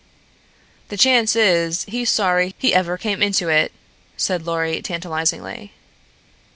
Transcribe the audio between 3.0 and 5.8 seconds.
into it," said Lorry tantalizingly.